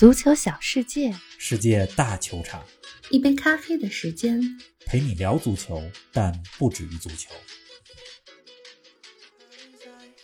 [0.00, 2.64] 足球小世界，世界大球场，
[3.10, 4.40] 一杯咖啡的时间，
[4.86, 7.30] 陪你聊足球，但不止于足球。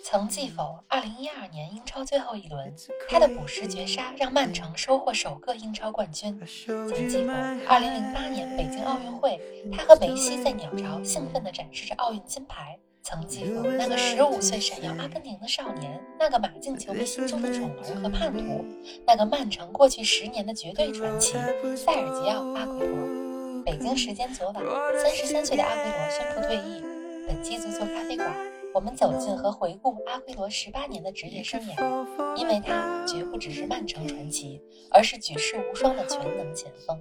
[0.03, 0.83] 曾记否？
[0.89, 2.75] 二零一二年英超最后一轮，
[3.07, 6.41] 他的补时绝杀让曼城收获首个英超冠军。
[6.67, 7.33] 曾记否？
[7.69, 9.39] 二零零八年北京奥运会，
[9.71, 12.79] 他和梅西在鸟巢兴奋地展示着奥运金牌。
[13.07, 13.63] 曾记否？
[13.63, 18.65] 那个十五岁闪耀阿根廷的少年，那个马竞球迷心中的宠儿和叛徒，
[19.07, 21.35] 那个曼城过去十年的绝对传奇
[21.77, 23.63] 塞尔吉奥·阿奎罗。
[23.65, 24.65] 北京时间昨晚，
[25.01, 26.83] 三十三岁的阿奎罗宣布退役。
[27.29, 28.29] 本期足球咖啡馆。
[28.75, 34.61] 我们走进和回顾阿奎罗十八年的职业生涯，因为他绝不只是曼城传奇，
[34.91, 37.01] 而是举世无双的全能前锋。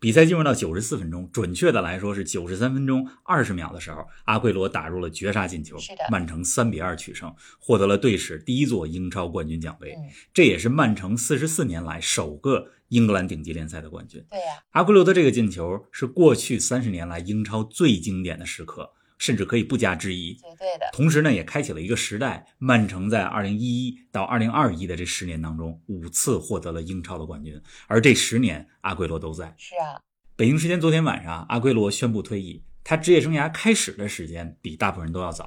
[0.00, 5.76] 比赛进入到九十四分钟，准确的来说是九十三分钟二十秒的时候，阿奎罗打入了绝杀进球，
[6.08, 9.96] 曼城三比二取胜，获得了队史第一座英超冠军奖杯。
[10.32, 14.24] 这也是曼城四十四年来首个英格兰顶级联赛的冠军。
[14.30, 18.92] 对呀，阿奎罗的这个进球是过去三十年来英超最经典的时刻。
[19.18, 20.88] 甚至可以不加质疑，绝对的。
[20.92, 22.46] 同时呢，也开启了一个时代。
[22.58, 29.52] 曼城在二零一一到二零二一的这十年当中，五次获得了英超的冠军，而这十年阿圭罗都在。
[29.58, 30.00] 是啊，
[30.36, 32.62] 北京时间昨天晚上，阿圭罗宣布退役。
[32.84, 35.46] 他职业生涯开始的时间比大部分人都要早。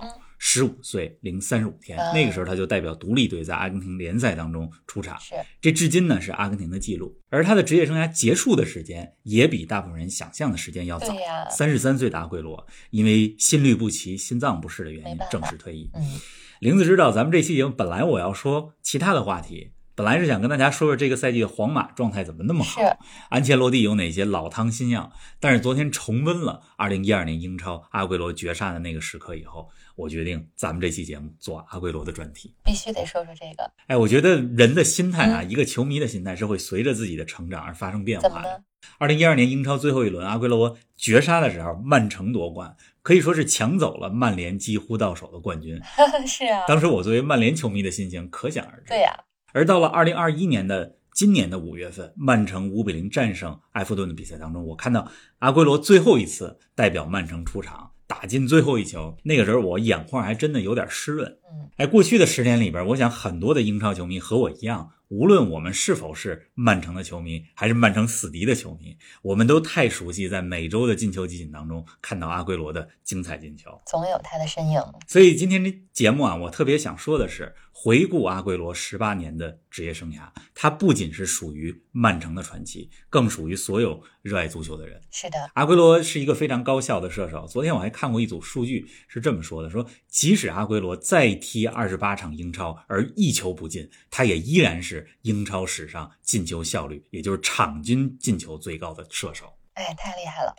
[0.53, 5.17] 十五岁零三十五天，那个时候他就代表独立队在阿根廷联赛当中出场。
[5.17, 7.17] 是，这至今呢是阿根廷的记录。
[7.29, 11.07] 而他的职业生涯结束的时间也比大部分人想象的时间要早。
[11.49, 15.89] 三十三岁的阿圭罗因为心律不齐、心脏不适的原因正式退役。
[15.93, 16.19] 嗯，
[16.59, 19.71] 玲子知道咱们这期节目本来我要说其他的话题。
[19.93, 22.81] 本来是想跟大家说说这个赛季的皇马状态怎么那么好，
[23.29, 25.11] 安切洛蒂有哪些老汤新样。
[25.39, 29.69] 但是昨天重温了2012年英超阿圭罗绝杀的那个时刻以后，
[30.01, 33.71] 我决定咱们这期节目做阿圭罗的专题，必须得说说这个。
[33.85, 38.63] 哎，我觉得人的心态啊，一个球迷的心态是会随着自己的成长而发生变化的。
[38.97, 45.79] 二零一二年英超最后一轮阿圭罗绝杀的时候，曼城夺冠，可以说是抢走了曼联几乎到手的冠军。
[46.25, 48.85] 是啊，当时我作为曼联球迷的心情可想而知。
[48.89, 49.15] 对呀。
[49.53, 59.15] 而到了二零二一年的今年的五月份，曼城五比零战胜埃弗顿的比赛当中，我看到阿圭罗最后一次代表曼城出场，打进最后一球。
[59.23, 61.37] 那个时候我眼眶还真的有点湿润。
[61.49, 64.89] 嗯，哎，过去的十年里边，我想很多的英超球迷和我一样。
[65.11, 74.81] 无论我们是否是曼城的球迷，还是曼城死敌的球迷，我们都太熟悉在每周的进球集锦当中看到阿圭罗的精彩进球，总有他的身影。
[75.05, 85.01] 所以今天这节目啊，我特别想说的是，回顾阿圭罗十八年的职业生涯，他不仅是属于曼城的传奇，更属于所有热爱足球的人。
[85.11, 87.45] 是的，阿圭罗是一个非常高效的射手。
[87.45, 95.00] 昨天我还看过一组数据，是这么说的：说即使阿圭罗再踢二十八场英超而一球不进，他也依然是。
[95.21, 99.53] 英超史上进球效率，也就是场均进球最高的射手。
[99.73, 100.55] 哎，太厉害了！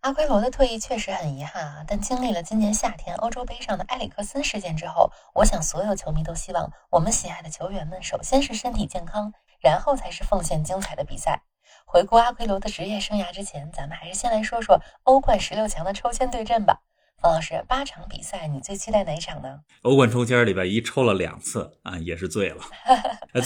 [0.00, 1.84] 阿奎罗的退役确实很遗憾啊。
[1.86, 11.42] 但经历了今年夏天欧洲杯上的埃里克森事件之后，我想所有球迷都希望我们喜爱的球员们，首先是身体健康，然后才是奉献精彩的比赛。
[11.86, 16.82] 回顾阿奎罗的职业生涯之前，咱们还是先来说说欧冠十六强的抽签对阵吧。
[17.20, 19.60] 方老师，八场比赛你最期待哪一场呢？
[19.82, 22.58] 欧冠抽签礼拜一抽了两次啊，也是醉了。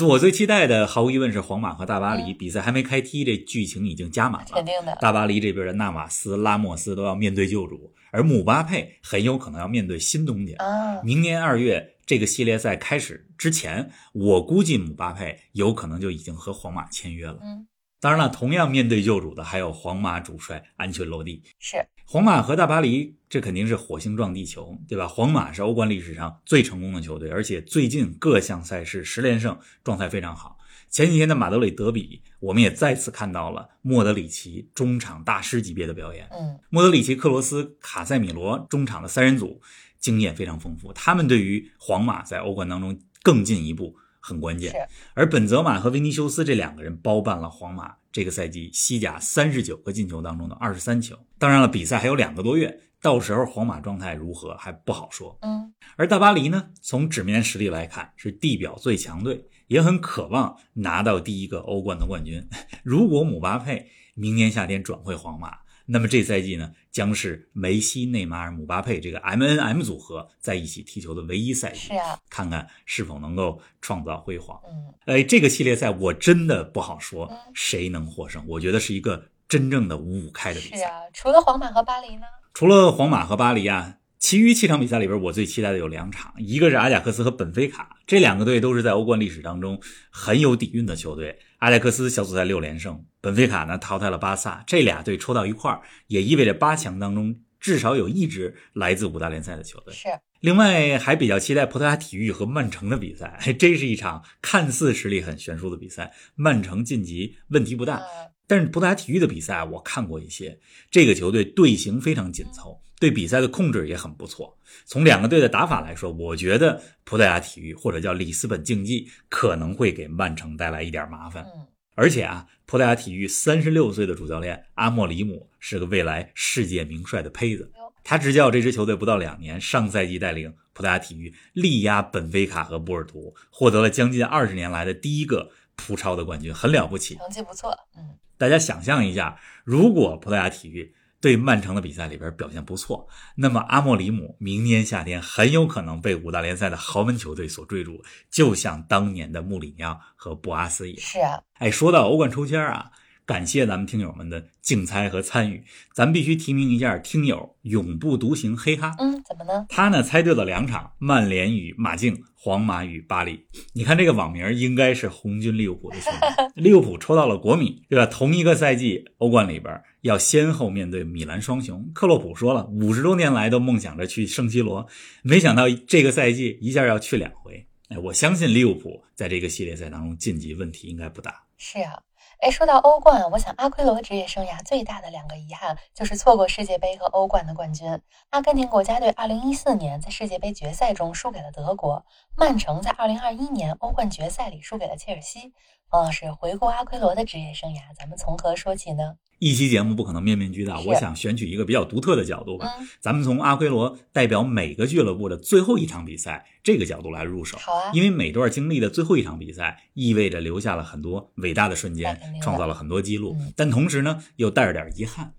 [0.09, 4.49] 我最期待的毫无疑问是皇马和大巴黎比赛还没开踢，这剧情已经加满了。
[4.53, 4.97] 肯定的。
[5.01, 10.55] 大巴黎这边的纳瓦斯、拉莫斯都要面对旧主，而姆巴佩很有可能要面对新东家。
[10.59, 17.38] 啊，明年二月这个系列赛开始之前，我估计姆巴佩有可能就已经和皇马签约了。
[17.43, 17.67] 嗯。
[18.00, 21.43] 当然了，同样面对旧主的还有皇马主帅安全洛蒂。
[21.59, 25.09] 是皇马和大巴黎，这肯定是火星撞地球，对吧？
[25.09, 30.56] 皇马是欧冠历史上最成功的球队，而且最近各项赛事十连胜，状态非常好。
[30.89, 36.27] 前几天的马德里德比，我们也再次看到了莫德里奇中场大师级别的表演。
[36.31, 39.61] 嗯，莫德里奇、克罗斯、卡塞米罗中场的三人组
[39.99, 43.97] 经验非常丰富，他们对于皇马在欧冠当中更进一步。
[44.20, 51.17] 很关键，而本泽马和维尼修斯这两个人包办了皇马这个赛季西甲三十九个进球当中的二十三球。
[51.38, 55.38] 当然了，比赛还有两个多月，到时候皇马状态如何还不好说。
[55.43, 62.47] 嗯，而大巴黎呢，从纸面实力来看是地表最强队，也很渴望拿到第一个欧冠的冠军。
[62.82, 65.59] 如果姆巴佩明年夏天转会皇马，
[65.90, 71.88] 那么这赛季呢，将是梅西、内马尔、姆巴佩这个 M N M 组合在一起踢球的唯一赛季。
[71.88, 74.61] 是啊，看看是否能够创造辉煌。
[74.69, 80.76] 嗯，哎，这个系列赛我真的不好说嗯谁能获胜，我觉得是一个真正的五五开的比赛。
[80.76, 82.26] 是啊，除了皇马和巴黎呢？
[82.52, 89.81] 除了皇马和巴黎啊，其余七场比赛里边，我最期待的有两场，一个是阿贾克斯和本菲卡，这两个队都是在欧冠历史当中
[90.11, 91.38] 很有底蕴的球队。
[91.59, 99.94] 阿贾克斯小组赛六连胜，本菲卡呢淘汰了巴萨，这俩队抽到一块儿，也意味着八强当中至少有一支来自五大联赛的球队。
[99.94, 100.09] 是，
[100.41, 108.03] 另外还比较期待葡萄牙体育和曼城的比赛， 这是一场看似实力很悬殊的比赛，曼城晋级问题不大。
[108.49, 110.59] 嗯，但是葡萄牙体育的比赛我看过一些，
[110.91, 114.59] 这个球队队形非常紧凑，对比赛的控制也很不错。
[114.87, 121.45] 从两个队的打法来说，我觉得葡萄牙体育或者叫里斯本竞技可能会给曼城带来一点麻烦。
[121.45, 127.71] 嗯，而且啊，葡萄牙体育三十六岁的主教练阿莫里姆是个未来世界名帅的胚子。
[128.05, 137.17] 他执教这支球队不到两年，上赛季带领葡萄牙体育力压本菲卡和波尔图，获得了将近二十年来的第一个葡超的冠军，很了不起。
[137.17, 137.77] 成绩不错。
[137.99, 151.00] 嗯，大家想象一下，如果葡萄牙体育对曼城的比赛里边表现不错，那么阿莫里姆明年夏天很有可能被五大联赛的豪门球队所追逐，就像当年的穆里尼奥和博阿斯一样。
[151.00, 152.93] 是啊，哎，说到欧冠抽签啊，
[153.28, 158.94] 感谢咱们听友们的竞猜和参与，咱必须提名一下听友永不独行黑哈。
[158.98, 159.66] 嗯，怎么呢？
[159.69, 163.44] 他呢猜对了两场，曼联与马竞，皇马与巴黎。
[163.75, 168.06] 你看这个网名应该是红军利物浦的球迷， 利物浦抽到了国米，对吧？
[168.06, 171.86] 同一个赛季欧冠里边要先后面对米兰双雄。
[171.92, 174.88] 克洛普说了，五十多年来都梦想着去圣西罗，
[175.22, 177.66] 没想到这个赛季一下要去两回。
[177.90, 181.42] 哎，我相信利物浦在这个系列赛当中晋级问题应该不大。
[181.60, 182.02] 是啊，
[182.40, 188.00] 哎，说到欧冠，我想阿奎罗职业生涯最大的两个遗憾就是错过世界杯和欧冠的冠军。
[188.31, 192.06] 阿根廷国家队2014年在世界杯决赛中输给了德国，
[192.37, 195.52] 曼城在2021年欧冠决赛里输给了切尔西。
[195.90, 199.16] 王老师，回顾阿奎罗的职业生涯，咱们从何说起呢？
[199.38, 202.75] 一期节目不可能面面俱到，我想选取一个比较独特的角度吧。
[202.78, 215.33] 嗯，咱们从阿奎罗代表每个俱乐部的最后一场比赛这个角度来入手，好啊，因为每段经历的最后一场比赛，意味着留下了很多伟大的瞬间创造了很多记录嗯，但同时呢，又带着点遗憾。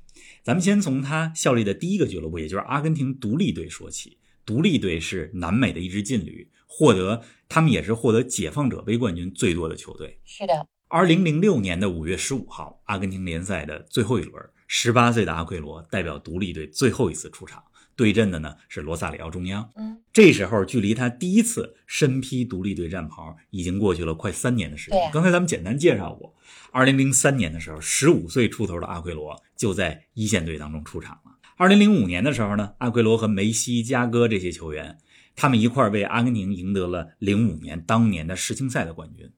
[0.43, 4.17] 咱们先从他效力的第一个俱乐部，也就是阿根廷独立队说起。
[4.43, 10.19] 独立队是南美的一支劲旅，获得他们也是获得解放者杯冠军最多的球队。
[10.25, 17.63] 是的，二零零六年的五月十五号，阿根廷联赛的最后一轮，十八岁的阿奎罗代表独立队最后一次出场，
[17.99, 19.69] 对阵的呢是罗萨里奥中央。
[19.75, 25.11] 嗯，这时候距离他第一次身披独立队战袍已经过去了快三年的时间。
[25.11, 26.33] 刚才咱们简单介绍过，
[26.71, 31.35] 二零零三年的时候，十五岁出头的阿奎罗就在一线队当中出场了。
[31.57, 34.97] 二零零五年的时候呢，阿奎罗和梅西、加戈这些球员，
[35.35, 39.29] 他们一块儿为阿根廷赢得了零五年当年的世青赛的冠军。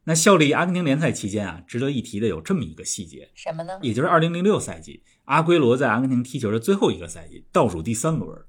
[0.00, 3.78] 嗯，那效力阿根廷联赛期间啊，值得一提的有这么一个细节，什么呢？
[3.82, 8.44] 也就是2006赛季，阿圭罗在阿根廷踢球的最后一个赛季，倒数第三轮，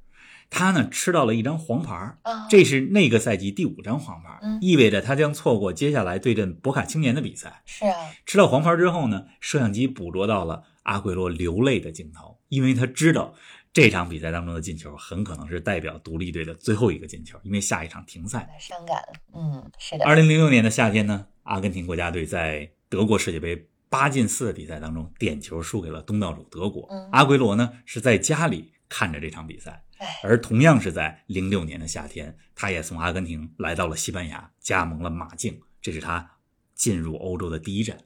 [0.49, 7.61] 他呢吃到了一张黄牌，啊，这是那个赛季第五张黄牌嗯，意味着他将错过接下来对阵博卡青年的比赛。
[7.65, 13.33] 是啊，吃到黄牌之后呢，摄像机捕捉到了阿圭罗流泪的镜头，因为他知道
[13.71, 18.49] 这场比赛当中的进球很可能是代表独立队的最后一个进球，因为下一场停赛。
[18.59, 18.97] 伤感。
[19.33, 26.87] 嗯，是的，二零零六年的夏天呢，阿根廷国家队在德国世界杯八进四的比赛当中点球输给了东道主德国。
[26.91, 36.29] 嗯阿圭罗呢是在家里看着这场比赛，哎，而同样是在零六年的夏天，他也从阿根廷来到了西班牙，加盟了马竞，这是他
[36.75, 37.97] 进入欧洲的第一站。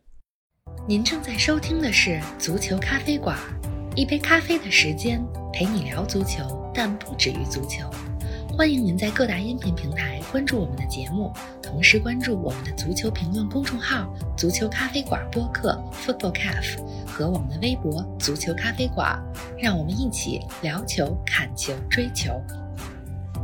[0.88, 3.38] 您正在收听的是《足球咖啡馆》，
[3.96, 7.90] 一杯咖啡的时间陪你聊足球，但不止于足球。
[8.58, 11.30] 欢迎您在各大音频平台关注我们的节目，
[11.62, 19.22] 同时关注我们的足球评论公众号“足球咖啡馆播客 ”（Football Cafe） 和我们的微博“足球咖啡馆”，
[19.60, 22.42] 让我们一起聊球、看球、追球。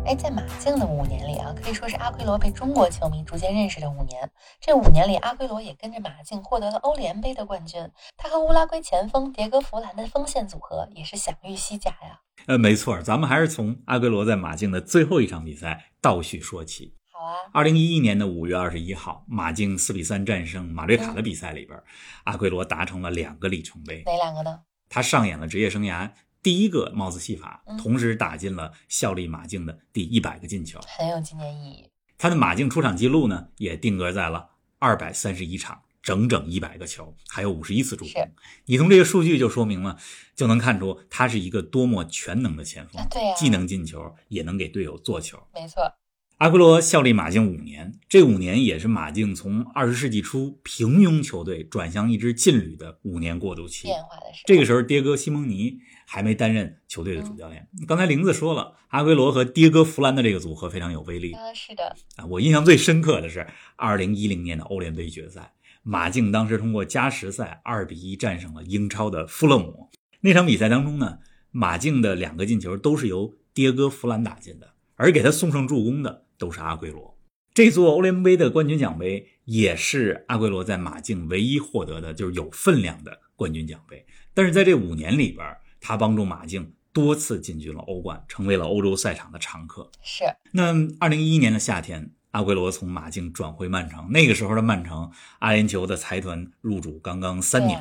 [0.03, 4.29] 哎，在马竞的五年里啊，可以说是阿奎罗被中国球迷逐渐认识的五年。
[4.59, 7.87] 这五年里，阿奎罗也跟着马竞获得了欧联杯的冠军。
[8.17, 12.19] 他和乌拉圭前锋迭戈·弗兰的锋线组合也是享誉西甲呀。
[12.47, 16.95] 呃，没错，咱们还是从阿圭罗在马竞的最后一场比赛倒叙说起。
[17.11, 21.79] 好啊，二零一一年的五月二十一号，马竞四比三战胜马略卡的比赛里边，
[22.23, 24.01] 阿圭罗达成了两个里程碑。
[24.07, 24.61] 哪两个呢？
[24.89, 26.11] 他上演了职业生涯
[26.43, 31.89] 第一个帽子戏法，同时打进了效力马竞的第一百个进球，很有纪念意义。
[32.17, 38.31] 他的马竞出场记录呢，也定格在了二百三十一场，整整一百个球，还有五十一次助攻。
[38.65, 39.97] 你从这个数据就说明了，
[40.35, 45.47] 就能看出他是一个多么全能的前锋，对呀，既能进球，也能给队友做球。
[45.53, 45.93] 没错。
[46.41, 53.83] 阿圭罗效力马竞五年，这五年也是马竞从二十世纪初平庸球队转向一支劲旅的五年过渡期。
[53.83, 57.67] 变化的这个时候，迭戈·西蒙尼还没担任球队的主教练。
[57.87, 61.31] 刚才玲子说了，阿圭罗和迭戈·弗兰的这个组合非常有威力。
[61.33, 61.95] 啊，是的。
[62.15, 63.45] 啊，我印象最深刻的是
[63.75, 69.91] 二零一零年的欧联杯决赛，马竞当时通过加时赛二比一战胜了英超的富勒姆。
[70.21, 71.19] 那场比赛当中呢，
[71.51, 76.20] 马竞的两个进球都是由迭戈·弗兰打进的，而给他送上助攻的。
[76.41, 77.15] 都是阿圭罗，
[77.53, 84.03] 这座欧联杯的冠军奖杯也是阿圭罗在马竞唯一获得的，就是有分量的冠军奖杯。
[84.33, 89.91] 但是在这五年里边，他帮助马竞多次进军了欧冠，成为了欧洲赛场的常客。
[90.01, 90.23] 是。
[90.51, 97.79] 那二零一一年的夏天，阿圭罗从马竞转回曼城，那个时候的曼城，阿联酋的财团入主刚刚三年，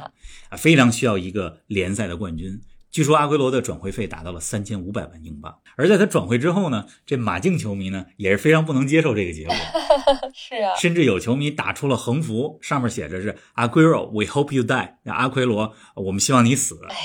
[0.51, 2.61] 啊，非常需要一个联赛的冠军。
[2.91, 9.55] 据说阿圭罗的转会费达到了三千五百万英镑，而在他转会之后呢，这马竞球迷呢也是非常不能接受这个结果，
[10.35, 16.81] 是啊，甚至有球迷打出了横幅，上面写着是阿圭罗，We hope you die，阿奎罗，我们希望你死。
[16.89, 17.01] 哎呀，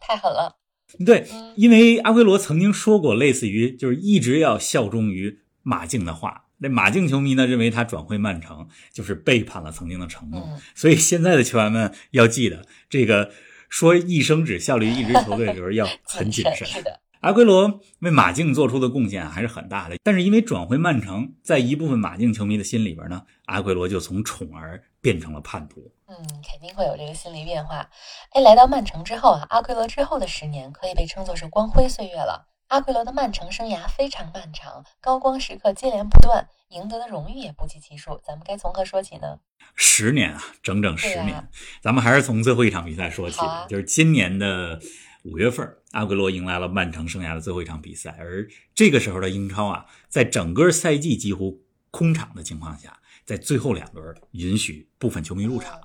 [0.00, 0.56] 太狠了。
[1.04, 1.26] 对，
[1.56, 13.30] 因为阿圭罗曾经说过类似于就是一直要效忠于马竞的话，那马竞球迷呢认为他转会曼城就是背叛了曾经的承诺，所以现在的球员们要记得这个。
[13.76, 16.66] 说一生只效力于一支球队的时候要 很谨慎。
[16.66, 25.92] 是的，阿圭罗为马竞做出的贡献还是很大的，但是因为转回曼城，在一部分马竞球迷的心里边呢，阿圭罗就从宠儿变成了叛徒。
[26.06, 27.86] 嗯，肯定会有这个心理变化。
[28.30, 32.48] 哎，来到曼城之后啊，阿圭罗之后的十年可以被称作是光辉岁月了。
[32.68, 38.20] 阿奎罗的曼城生涯非常漫长，高光时刻接连不断，赢得的荣誉也不计其数。
[38.26, 39.38] 咱们该从何说起呢？
[39.76, 41.48] 十年啊，整整十年。
[41.80, 44.80] 咱们还是从最后一场比赛说起，就是今年的
[45.22, 48.16] 五月份，阿奎罗迎来了曼城生涯的最后一场比赛。
[48.18, 55.80] 而这个时候的英超啊，在整个赛季几乎空场的情况下，在最后两轮允许部分球迷入场，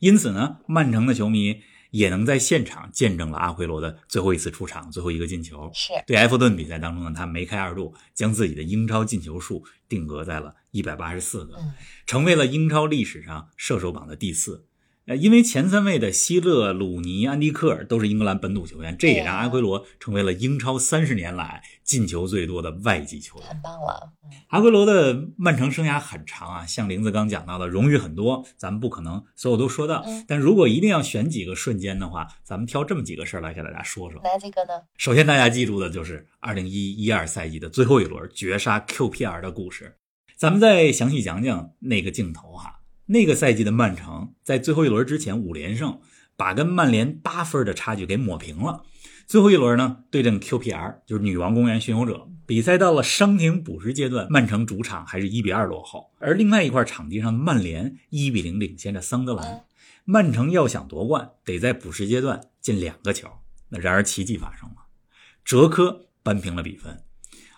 [0.00, 1.62] 因此呢，曼城的球迷。
[1.96, 5.70] 也能在现场见证了阿奎罗的最后一次出场，最后一个进球。
[5.72, 11.56] 是对埃弗顿比赛当中呢，他梅开二度，将自己的英超进球数定格在了一百八十四个，
[12.06, 14.66] 成为了英超历史上射手榜的第四。
[15.06, 23.46] 呃，因为前三位的希勒、鲁尼、安迪克尔都是英格兰本土球员，这也让阿奎罗成为了英超三十年来进球最多的外籍球员。
[23.46, 24.12] 很棒了。
[24.48, 30.04] 阿奎罗的曼城生涯很长啊，像林子刚讲到的，荣誉很多，咱们不可能所有都说到。
[30.26, 34.20] 但如果一定要选几个瞬间的话，咱们挑这么几个事儿来给大家说说。
[34.24, 34.72] 哪几个呢？
[34.96, 39.94] 首先，大家记住的就是二零一一二赛季的最后一轮绝杀 QPR 的故事。
[40.36, 42.75] 咱们再详细讲讲那个镜头哈。
[43.06, 46.00] 那个赛季的曼城在最后一轮之前五连胜，
[46.36, 48.82] 把跟曼联八分的差距给抹平了。
[49.26, 52.28] 最后一轮呢，对阵 QPR，就是女王公园巡游者。
[52.46, 59.64] 比赛到了伤停补时阶段，曼城主场还是一比二落后，而另外一块场地上，曼联一比零领先着桑德兰。
[60.04, 63.28] 曼城要想夺冠，得在补时阶段进两个球。
[63.70, 64.76] 那然而奇迹发生了，
[65.44, 67.02] 哲科扳平了比分，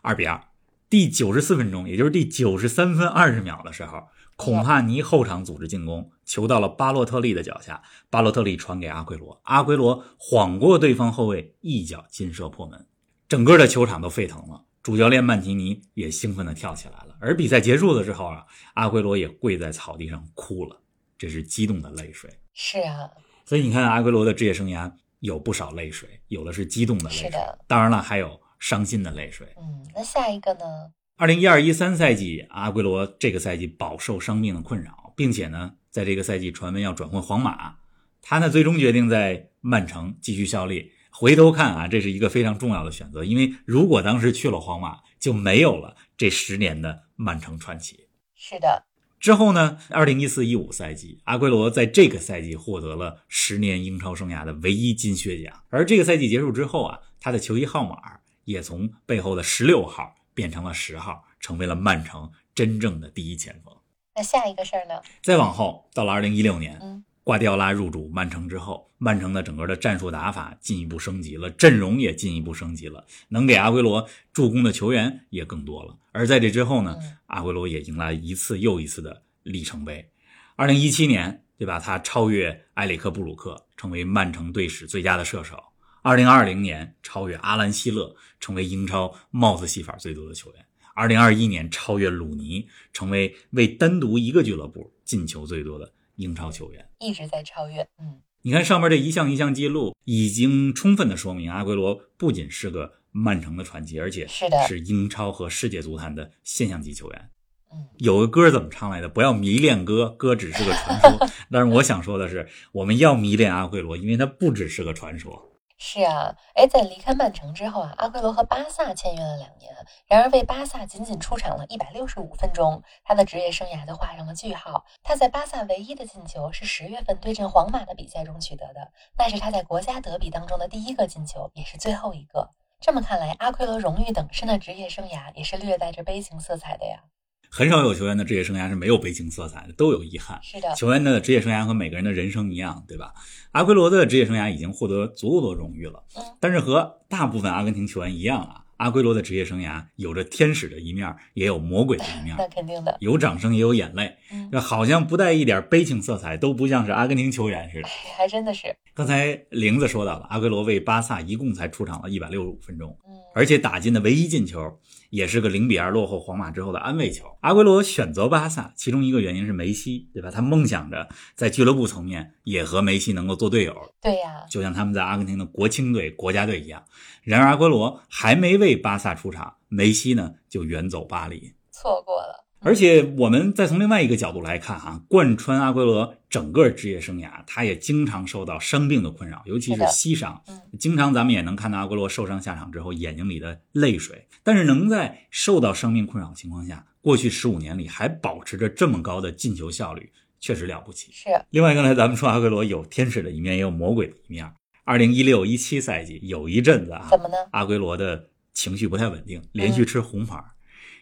[0.01, 0.43] 二比二。
[0.89, 4.09] 第九十四分钟，也就是第九十三分二十秒的时候。
[4.39, 12.87] 孔帕尼后场组织进攻，球到了巴洛特利的脚下，巴洛特利传给阿圭罗，阿圭罗晃过对方后卫，一脚劲射破门，
[13.27, 14.65] 整个的球场都沸腾了。
[14.81, 17.17] 主教练曼提尼也兴奋地跳起来了。
[17.21, 20.81] 而比赛结束的时候啊，阿圭罗也跪在草地上哭了，
[21.19, 22.31] 这是激动的泪水。
[22.55, 23.11] 是啊，
[23.45, 29.53] 所以你看阿圭罗的职业生涯有不少泪水，有的是激动的泪水，是的，当然了，还有伤心的泪水。
[29.61, 30.93] 嗯，那下一个呢？
[31.21, 37.75] 二零一二一三赛季，阿圭罗这个赛季饱受伤病的困扰，并且呢，在这个赛季传闻要转会皇马，
[38.23, 40.93] 他呢最终决定在曼城继续效力。
[41.11, 48.07] 回头看啊，这是一个非常重要的选择，因为如果当时去了皇马，就没有了这十年的曼城传奇。
[48.37, 48.85] 是的。
[49.19, 57.99] 之后呢，二零一四一五赛季，阿圭罗在这个赛季获得了十年英超生涯的唯一金靴奖，而这个赛季结束之后啊，他的球衣号码
[58.45, 60.15] 也从背后的十六号。
[60.39, 63.75] 变成了十号，成为了曼城真正的第一前锋。
[64.15, 64.95] 那下一个事儿呢？
[65.21, 75.99] 再往后，到了二零一六年，嗯，瓜迪奥拉入主曼城之后，曼城的整个的战术打法进一步升级了，阵容也进一步升级了，能给阿圭罗助攻的球员也更多了。
[76.13, 80.09] 而在这之后呢，阿圭罗也迎来一次又一次的里程碑。
[80.55, 81.81] 二零一七年，对吧？
[81.81, 85.61] 他超越埃里克布鲁克，成为曼城队史最佳的射手。
[86.03, 90.65] 二零二零年超越阿兰·希勒，成为英超帽子戏法最多的球员。
[90.95, 96.89] 二零二一年超越鲁尼，成为为单独一个俱乐部进球最多的英超球员。
[96.99, 98.21] 一直在超越，嗯。
[98.43, 107.31] 你看上面这一项一项记录，已经充分的说明阿圭罗不仅是个曼城的传奇，而且是的，是英超和世界足坛的现象级球员。
[107.73, 109.09] 嗯，有个歌怎么唱来的？
[109.09, 111.29] 不要迷恋歌，歌只是个传说。
[111.51, 115.48] 但是我想说的是，我们要迷恋阿圭罗，因为他不只是个传说。
[115.81, 119.73] 是啊，哎，在离开曼城之后啊，阿圭罗和巴萨签约了两年，
[120.07, 124.85] 然而为巴萨仅仅出场了一百六十五分钟，他的职业生涯就画上了句号。
[125.05, 132.51] 他在巴萨唯一的进球是十月份对阵皇马的比赛中取得的，那是他在国家德比当中的第一个进球，也是最后一个。
[132.81, 137.05] 这么看来，阿圭罗荣誉等身的职业生涯也是略带着悲情色彩的呀。
[137.51, 140.39] 很少有球员的职业生涯是没有悲情色彩的，都有遗憾。
[140.43, 143.13] 是的，球员的职业生涯和每个人的人生一样，对吧？
[143.53, 146.05] 阿圭罗的职业生涯已经获得足够多荣誉了，
[146.41, 152.37] 但是和大部分阿根廷球员一样啊，阿圭罗的职业生涯有着天使的一面，也有魔鬼的一面。
[152.39, 154.17] 那肯定的，有掌声也有眼泪，
[154.53, 157.89] 这好像不带一点悲情色彩，都不像是阿根廷球员似的。
[158.17, 158.77] 还真的是。
[158.95, 162.97] 刚才玲子说到了，阿圭罗为巴萨一共才出场了一百六十五分钟，
[163.35, 164.79] 而且打进的唯一进球。
[165.11, 167.27] 也是个零比二落后皇马之后的安慰球。
[167.41, 170.31] 阿圭罗选择巴萨，其中一个原因是梅西，对吧？
[170.31, 173.75] 他梦想着在俱乐部层面也和梅西能够做队友。
[174.01, 176.85] 对呀，就像他们在阿根廷的国青队、国家队一样。
[177.23, 182.48] 然而阿圭罗还没为巴萨出场，梅西呢就远走巴黎，错过了。
[182.61, 190.43] 而且我们再从另外一个角度来看，哈，贯穿阿圭罗整个职业生涯，他也经常受到伤病的困扰，尤其是膝伤。
[190.79, 194.27] 经常咱们也能看到阿圭罗受伤下场之后眼睛里的泪水。
[194.43, 200.11] 但是能在受到伤病困扰的情况下，过去十五年里还保持着这么高的进球效率，
[200.41, 201.13] 确实了不起。
[201.13, 201.29] 是。
[201.51, 204.51] 另外，刚才咱们说阿圭罗有天使的一面，也有魔鬼的一面。
[204.85, 207.35] 二零一六一七赛季有一阵子啊，怎么呢？
[207.53, 210.43] 阿圭罗的情绪不太稳定，连续吃红牌。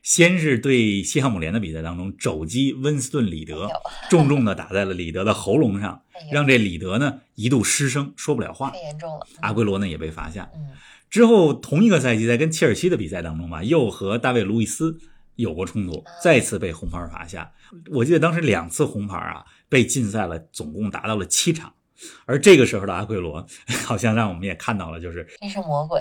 [0.07, 3.69] 先是对西汉姆联的比赛当中肘击温斯顿·里德，
[4.09, 8.71] 重重的打在了里德的喉咙上，让这里德呢一度失声，说不了话。
[8.71, 9.27] 太严重了。
[9.41, 10.49] 阿圭罗呢也被罚下。
[10.55, 10.69] 嗯。
[11.11, 14.97] 之后同一个赛季，在跟切尔西的比赛当中吧，又和大卫·路易斯
[15.35, 17.51] 有过冲突，再次被红牌罚下。
[17.91, 21.73] 我记得当时两次红牌啊，被禁赛了，总共达到了七场。
[22.27, 23.45] 而这个时候的阿圭罗，
[23.85, 26.01] 好像让我们也看到了，就是这是魔鬼。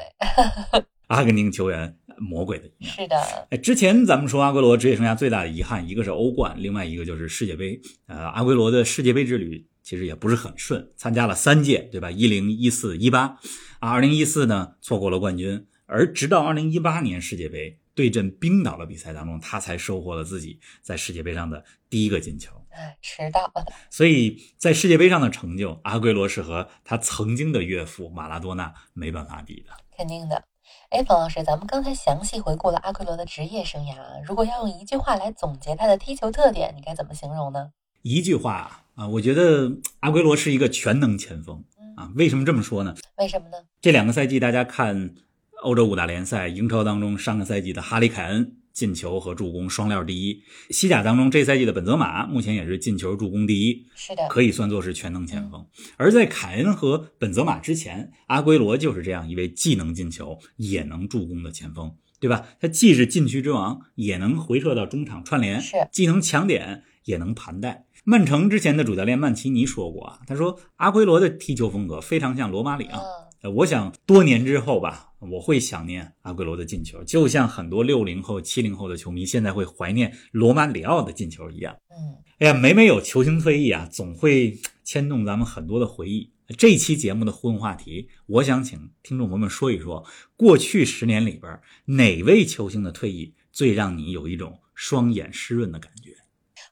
[1.07, 1.97] 阿根廷球员。
[2.17, 3.15] 魔鬼的一面是的，
[3.49, 7.79] 哎，之前咱们说阿圭罗职业生涯最大的遗憾，一个是欧冠，另外一个就是世界杯。
[8.07, 12.09] 呃，阿圭罗的世界杯之旅其实也不是很顺，参加了三届，对吧？
[12.09, 13.37] 一零、一四、一八，
[13.79, 22.51] 啊，二零一四呢错过了冠军，而直到二零一八年世界杯对阵冰岛的比赛当中，他才收获了自己在世界杯上的第一个进球。
[22.69, 23.65] 哎，迟到了。
[23.89, 29.69] 所以在世界杯上的成就，阿圭罗是和他曾经的岳父马拉多纳没办法比的。
[29.97, 30.43] 肯定的。
[30.89, 37.71] 哎，冯老师，咱们刚才详细回顾了阿奎罗的职业生涯，如果要用一句话来总结他的踢球特点，你该怎么形容呢？
[38.03, 39.71] 一句话啊，我觉得
[40.01, 41.63] 阿圭罗是一个全能前锋
[41.97, 42.11] 啊。
[42.15, 42.95] 为什么这么说呢？
[43.17, 43.57] 为什么呢？
[43.81, 45.15] 这两个赛季，大家看
[45.63, 48.55] 欧洲五大联赛、英超当中，上个赛季的哈里凯恩。
[48.75, 55.65] 进球和助攻双料第一，西甲当中这赛季的本泽马目前也是进球助攻第一，是的，可以算作是全能前锋。
[55.95, 62.45] 而在凯恩和本泽马之前，阿圭罗就是这样一位既能进球也能助攻的前锋，对吧？
[62.59, 67.85] 他既是禁区之王，也能回撤到中场串联，是既能抢点也能盘带。
[68.03, 72.85] 曼城之前的主教练曼奇尼说过啊，他说阿圭罗的踢球风格非常像罗马里
[73.45, 73.51] 奥。
[73.51, 81.75] 我想多年之后吧，我会想念阿圭罗的进球，就像很多六零后、七零后的球迷现在会怀念罗马里奥的进球一样。
[81.89, 86.31] 嗯，哎呀，每每有球星退役啊，总会牵动咱们很多的回忆。
[86.57, 90.05] 这期节目的互动话题，我想请听众朋友们说一说，
[90.35, 96.11] 过去十年里边哪位球星的退役最让你有一种双眼湿润的感觉？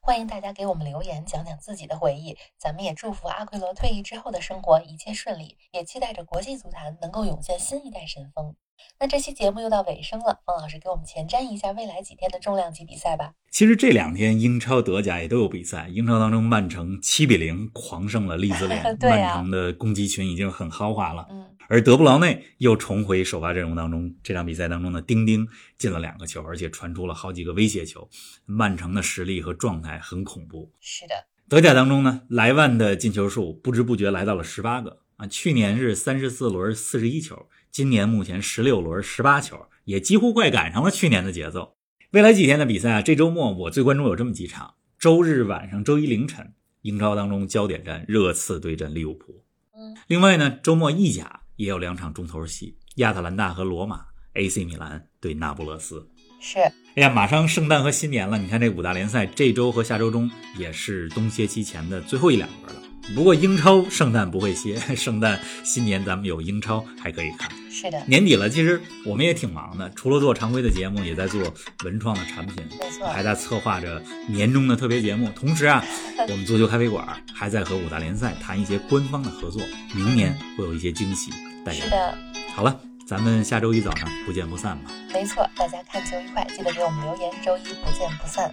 [0.06, 2.36] 欢迎大家给我们留言，讲讲自己的回忆。
[2.58, 8.54] 咱们也祝福阿奎罗退役之后的生活一切顺利，也期待着国际足坛能够涌现新一代神锋。
[9.00, 13.36] 那这期节目又到尾声了，方老师给我们前瞻一下未来几天的重量级比赛吧。
[13.50, 15.88] 其实这两天英超、德甲也都有比赛。
[15.88, 21.26] 英超当中，曼城七比零狂胜了利兹联， 曼城的攻击群已经很豪华了。
[21.30, 21.43] 嗯。
[21.74, 28.08] 而德布劳内又重回首发阵容当中，这场比赛当中的丁丁进了两个球，而且传出了好几个威胁球。
[28.46, 30.72] 曼城的实力和状态很恐怖。
[30.80, 31.16] 是的，
[31.50, 41.76] 德甲当中呢，莱万的进球数不知不觉来到了十八个啊，去年是三十四轮四十一球，今年目前十六轮十八球，也几乎快赶上了去年的节奏。
[42.12, 49.44] 未来几天的比赛啊，这周末我最关注有这么几场：周日晚上、周一凌晨，英超当中焦点战热刺对阵利物浦。
[49.76, 51.40] 嗯，另外呢，周末意甲。
[51.56, 56.08] 也有两场重头戏：亚特兰大和罗马，AC 米兰对那不勒斯。
[56.40, 62.82] 是，哎呀，马上圣诞和新年了，你看这五大联赛这周和下周中也是冬歇期前的最后一两轮了。
[63.16, 67.50] 不过英超圣诞不会歇， 圣诞新年咱们有英超还可以看。
[67.70, 71.42] 是的，年底了，其实我们也挺忙的，除了做常规的节目，也在做
[71.84, 75.30] 文创的产品，没错，还在策划着年终的特别节目。
[75.36, 75.84] 同时啊，
[76.30, 79.62] 我们足球咖啡馆还在和五大联赛谈一些官方的合作，
[79.94, 81.32] 明年会有一些惊喜
[81.66, 81.82] 带给。
[81.82, 82.18] 是的，
[82.56, 82.80] 好了。
[83.06, 84.90] 咱们下周一早上不见不散吧。
[85.14, 88.50] 没错，大家看球愉快，记得给我们留言，周一不见不散。